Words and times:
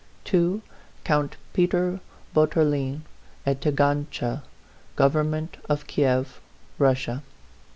TO 0.23 0.63
COUNT 1.03 1.37
PETEK 1.53 1.99
BOUTOUKLINE, 2.33 3.01
AT 3.45 3.61
TAGANTCHA, 3.61 4.41
GOVERNMENT 4.95 5.57
OF 5.69 5.85
KIEW, 5.85 6.25
RUSSIA. 6.79 7.21